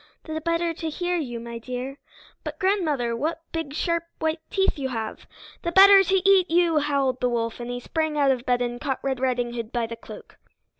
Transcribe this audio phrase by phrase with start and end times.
[0.23, 1.99] "The better to hear you, my dear!"
[2.43, 5.27] "But, grandmother, what big sharp white teeth you have!"
[5.61, 8.81] "+The better to eat you!+" howled the wolf, and he sprang out of bed and
[8.81, 10.39] caught Red Riding Hood by the cloak.